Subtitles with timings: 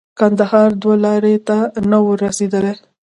[0.19, 1.57] کندهار دوه لارې ته
[1.89, 2.73] نه وو رسېدلي.